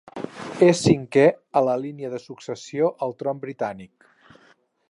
És 0.67 0.79
cinquè 0.85 1.25
en 1.59 1.65
la 1.69 1.77
línia 1.83 2.11
de 2.15 2.23
successió 2.25 2.93
al 3.09 3.17
tron 3.23 3.45
britànic. 3.47 4.13